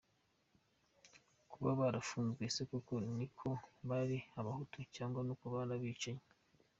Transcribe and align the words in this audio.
kuba 1.51 1.69
barafunzwe 1.79 2.41
ese 2.49 2.61
koko 2.69 2.93
ni 3.15 3.23
uko 3.31 3.47
bari 3.89 4.17
abahutu, 4.39 4.77
cyangwa 4.95 5.19
n’uko 5.23 5.45
bari 5.53 5.71
abicanyi! 5.79 6.25